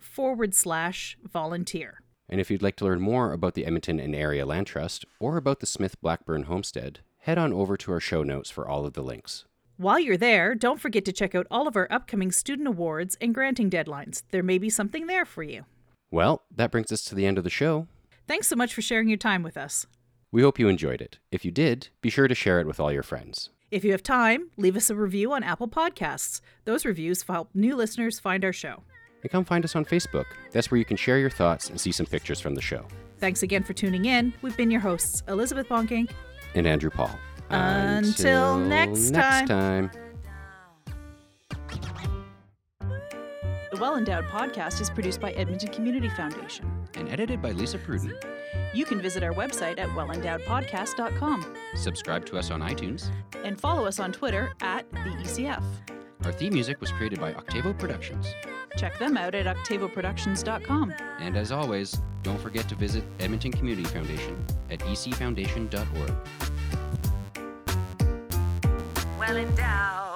forward 0.00 0.54
slash 0.54 1.16
volunteer. 1.24 2.02
And 2.28 2.40
if 2.40 2.50
you'd 2.50 2.62
like 2.62 2.76
to 2.76 2.84
learn 2.84 3.00
more 3.00 3.32
about 3.32 3.54
the 3.54 3.64
Edmonton 3.64 4.00
and 4.00 4.14
Area 4.14 4.44
Land 4.44 4.66
Trust 4.66 5.04
or 5.20 5.36
about 5.36 5.60
the 5.60 5.66
Smith 5.66 6.00
Blackburn 6.00 6.44
homestead, 6.44 7.00
head 7.20 7.38
on 7.38 7.52
over 7.52 7.76
to 7.76 7.92
our 7.92 8.00
show 8.00 8.22
notes 8.22 8.50
for 8.50 8.66
all 8.66 8.86
of 8.86 8.94
the 8.94 9.02
links. 9.02 9.44
While 9.76 9.98
you're 9.98 10.16
there, 10.16 10.54
don't 10.54 10.80
forget 10.80 11.04
to 11.06 11.12
check 11.12 11.34
out 11.34 11.46
all 11.50 11.66
of 11.66 11.76
our 11.76 11.88
upcoming 11.90 12.32
student 12.32 12.68
awards 12.68 13.16
and 13.20 13.34
granting 13.34 13.70
deadlines. 13.70 14.22
There 14.30 14.42
may 14.42 14.58
be 14.58 14.68
something 14.68 15.06
there 15.06 15.24
for 15.24 15.42
you. 15.42 15.64
Well, 16.10 16.42
that 16.54 16.70
brings 16.70 16.92
us 16.92 17.02
to 17.04 17.14
the 17.14 17.26
end 17.26 17.38
of 17.38 17.44
the 17.44 17.50
show. 17.50 17.86
Thanks 18.26 18.48
so 18.48 18.56
much 18.56 18.74
for 18.74 18.82
sharing 18.82 19.08
your 19.08 19.16
time 19.16 19.42
with 19.42 19.56
us. 19.56 19.86
We 20.32 20.42
hope 20.42 20.58
you 20.58 20.68
enjoyed 20.68 21.00
it. 21.00 21.18
If 21.30 21.44
you 21.44 21.50
did, 21.50 21.88
be 22.02 22.10
sure 22.10 22.28
to 22.28 22.34
share 22.34 22.60
it 22.60 22.66
with 22.66 22.78
all 22.78 22.92
your 22.92 23.02
friends. 23.02 23.50
If 23.70 23.84
you 23.84 23.92
have 23.92 24.02
time, 24.02 24.50
leave 24.56 24.76
us 24.76 24.90
a 24.90 24.94
review 24.94 25.32
on 25.32 25.42
Apple 25.42 25.68
Podcasts. 25.68 26.40
Those 26.64 26.84
reviews 26.84 27.22
help 27.22 27.50
new 27.54 27.76
listeners 27.76 28.18
find 28.18 28.44
our 28.44 28.52
show. 28.52 28.82
And 29.22 29.30
come 29.30 29.44
find 29.44 29.64
us 29.64 29.76
on 29.76 29.84
Facebook. 29.84 30.26
That's 30.52 30.70
where 30.70 30.78
you 30.78 30.84
can 30.84 30.96
share 30.96 31.18
your 31.18 31.30
thoughts 31.30 31.70
and 31.70 31.80
see 31.80 31.92
some 31.92 32.06
pictures 32.06 32.40
from 32.40 32.54
the 32.54 32.62
show. 32.62 32.86
Thanks 33.18 33.42
again 33.42 33.62
for 33.62 33.72
tuning 33.72 34.06
in. 34.06 34.32
We've 34.42 34.56
been 34.56 34.70
your 34.70 34.80
hosts, 34.80 35.22
Elizabeth 35.28 35.68
Bonkink 35.68 36.10
and 36.54 36.66
Andrew 36.66 36.90
Paul. 36.90 37.10
Until, 37.50 38.58
next 38.58 39.12
time. 39.12 39.46
time. 39.46 39.90
The 43.70 43.76
Well 43.80 43.96
Endowed 43.96 44.24
podcast 44.26 44.80
is 44.80 44.90
produced 44.90 45.20
by 45.20 45.32
Edmonton 45.32 45.70
Community 45.70 46.08
Foundation. 46.10 46.70
And 46.94 47.08
edited 47.08 47.40
by 47.40 47.52
Lisa 47.52 47.78
Pruden. 47.78 48.12
You 48.74 48.84
can 48.84 49.00
visit 49.00 49.22
our 49.22 49.32
website 49.32 49.78
at 49.78 49.88
wellendowedpodcast.com 49.90 51.54
Subscribe 51.76 52.26
to 52.26 52.36
us 52.38 52.50
on 52.50 52.60
iTunes. 52.60 53.10
and 53.44 53.60
follow 53.60 53.86
us 53.86 53.98
on 53.98 54.12
Twitter 54.12 54.52
at 54.60 54.90
the 54.90 54.98
ECF. 54.98 55.62
Our 56.24 56.32
theme 56.32 56.52
music 56.52 56.80
was 56.80 56.92
created 56.92 57.18
by 57.20 57.32
Octavo 57.32 57.72
Productions. 57.72 58.26
Check 58.76 58.98
them 58.98 59.16
out 59.16 59.34
at 59.34 59.46
octavoproductions.com. 59.46 60.94
And 61.18 61.36
as 61.36 61.52
always, 61.52 62.00
don't 62.22 62.40
forget 62.40 62.68
to 62.68 62.74
visit 62.74 63.04
Edmonton 63.18 63.52
Community 63.52 63.88
Foundation 63.88 64.44
at 64.70 64.80
ecfoundation.org. 64.80 66.12
Well 69.18 69.36
endowed. 69.36 70.09